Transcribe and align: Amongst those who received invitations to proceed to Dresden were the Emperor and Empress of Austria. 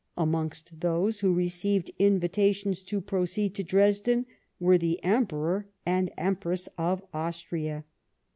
Amongst 0.17 0.79
those 0.79 1.19
who 1.19 1.31
received 1.31 1.91
invitations 1.99 2.81
to 2.85 3.01
proceed 3.01 3.53
to 3.53 3.63
Dresden 3.63 4.25
were 4.59 4.79
the 4.79 4.97
Emperor 5.03 5.67
and 5.85 6.09
Empress 6.17 6.67
of 6.75 7.03
Austria. 7.13 7.83